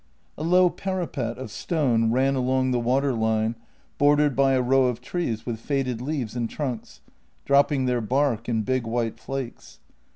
[0.35, 3.53] A low parapet of stone ran along the waterline,
[3.99, 7.01] bordered by a row of trees with faded leaves and trunks,
[7.45, 9.79] dropping their bark in big white flakes.